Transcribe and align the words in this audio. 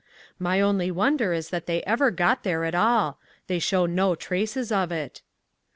My 0.39 0.59
only 0.61 0.89
wonder 0.89 1.31
is 1.31 1.49
that 1.51 1.67
they 1.67 1.83
ever 1.83 2.09
got 2.09 2.41
there 2.41 2.63
at 2.63 2.73
all. 2.73 3.19
They 3.45 3.59
show 3.59 3.85
no 3.85 4.15
traces 4.15 4.71
of 4.71 4.91
it. 4.91 5.21